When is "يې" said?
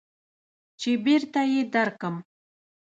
1.53-1.61